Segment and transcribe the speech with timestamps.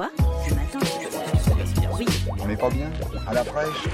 [0.00, 0.10] Quoi
[0.48, 0.78] Ce matin
[1.98, 2.06] Oui.
[2.40, 2.90] On n'est pas bien
[3.26, 3.84] À la fraîche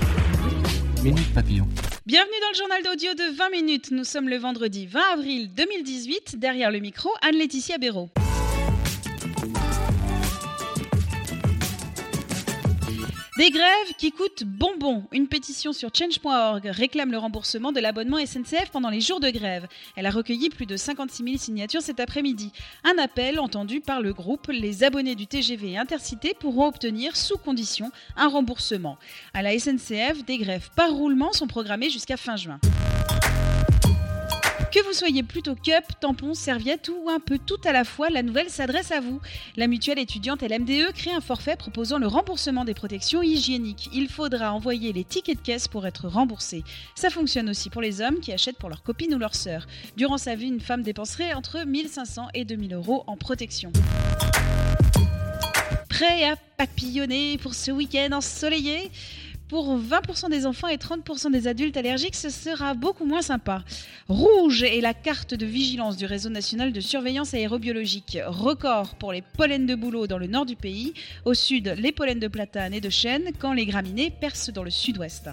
[1.02, 1.66] Minute Papillon.
[2.06, 3.90] Bienvenue dans le journal d'audio de 20 minutes.
[3.90, 6.38] Nous sommes le vendredi 20 avril 2018.
[6.38, 8.08] Derrière le micro, Anne-Laetitia Béraud.
[13.36, 15.04] Des grèves qui coûtent bonbon.
[15.12, 19.66] Une pétition sur change.org réclame le remboursement de l'abonnement SNCF pendant les jours de grève.
[19.94, 22.50] Elle a recueilli plus de 56 000 signatures cet après-midi.
[22.82, 24.46] Un appel entendu par le groupe.
[24.48, 28.96] Les abonnés du TGV Intercité pourront obtenir, sous condition, un remboursement.
[29.34, 32.58] À la SNCF, des grèves par roulement sont programmées jusqu'à fin juin.
[34.76, 38.22] Que vous soyez plutôt cup, tampon, serviette ou un peu tout à la fois, la
[38.22, 39.22] nouvelle s'adresse à vous.
[39.56, 43.88] La mutuelle étudiante LMDE crée un forfait proposant le remboursement des protections hygiéniques.
[43.94, 46.62] Il faudra envoyer les tickets de caisse pour être remboursé.
[46.94, 49.66] Ça fonctionne aussi pour les hommes qui achètent pour leur copine ou leur sœur.
[49.96, 53.72] Durant sa vie, une femme dépenserait entre 1500 et 2000 euros en protection.
[55.88, 58.90] Prêt à papillonner pour ce week-end ensoleillé?
[59.48, 63.62] Pour 20% des enfants et 30% des adultes allergiques, ce sera beaucoup moins sympa.
[64.08, 68.18] Rouge est la carte de vigilance du réseau national de surveillance aérobiologique.
[68.26, 70.94] Record pour les pollens de bouleau dans le nord du pays.
[71.24, 74.70] Au sud, les pollens de platane et de chêne, quand les graminées percent dans le
[74.70, 75.30] sud-ouest.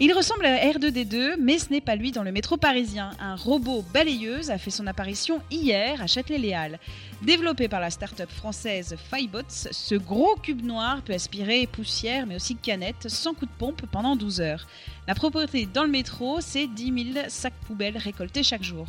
[0.00, 3.12] Il ressemble à R2D2, mais ce n'est pas lui dans le métro parisien.
[3.20, 6.80] Un robot balayeuse a fait son apparition hier à Châtelet-Léal.
[7.22, 12.56] Développé par la start-up française Fibots, ce gros cube noir peut aspirer poussière mais aussi
[12.56, 14.66] canettes sans coup de pompe pendant 12 heures.
[15.06, 18.88] La propreté dans le métro, c'est 10 000 sacs poubelles récoltés chaque jour.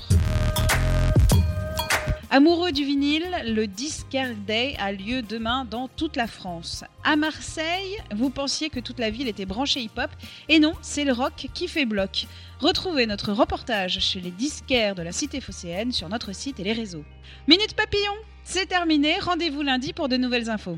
[2.36, 6.84] Amoureux du vinyle, le Discard Day a lieu demain dans toute la France.
[7.06, 10.10] À Marseille, vous pensiez que toute la ville était branchée hip-hop,
[10.50, 12.28] et non, c'est le rock qui fait bloc.
[12.60, 16.74] Retrouvez notre reportage chez les disquaires de la cité phocéenne sur notre site et les
[16.74, 17.06] réseaux.
[17.48, 18.12] Minute Papillon,
[18.44, 20.78] c'est terminé, rendez-vous lundi pour de nouvelles infos.